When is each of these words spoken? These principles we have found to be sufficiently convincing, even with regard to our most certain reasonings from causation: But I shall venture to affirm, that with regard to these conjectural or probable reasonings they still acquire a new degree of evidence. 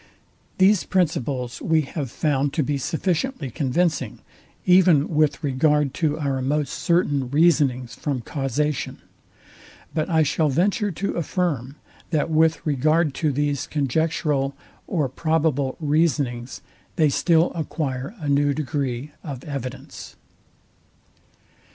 These 0.57 0.83
principles 0.85 1.61
we 1.61 1.81
have 1.81 2.09
found 2.09 2.53
to 2.53 2.63
be 2.63 2.79
sufficiently 2.79 3.51
convincing, 3.51 4.17
even 4.65 5.09
with 5.13 5.43
regard 5.43 5.93
to 6.01 6.17
our 6.17 6.41
most 6.41 6.73
certain 6.73 7.29
reasonings 7.29 7.93
from 7.93 8.21
causation: 8.21 8.97
But 9.93 10.09
I 10.09 10.23
shall 10.23 10.49
venture 10.49 10.89
to 10.89 11.11
affirm, 11.13 11.75
that 12.09 12.31
with 12.31 12.65
regard 12.65 13.13
to 13.21 13.31
these 13.31 13.67
conjectural 13.67 14.55
or 14.87 15.07
probable 15.07 15.77
reasonings 15.79 16.61
they 16.95 17.09
still 17.09 17.51
acquire 17.53 18.15
a 18.17 18.27
new 18.27 18.55
degree 18.55 19.11
of 19.23 19.43
evidence. 19.43 20.15